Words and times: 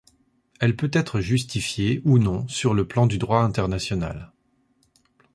Elle 0.59 0.75
peut 0.75 0.89
être 0.93 1.19
justifiée 1.21 2.01
ou 2.05 2.17
non 2.17 2.47
sur 2.47 2.73
le 2.73 2.87
plan 2.87 3.05
du 3.05 3.19
droit 3.19 3.43
international. 3.43 4.31